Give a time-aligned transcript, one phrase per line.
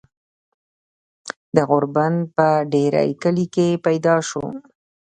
[1.55, 4.43] د غوربند پۀ ډهيرۍ کلي کښې پيدا شو۔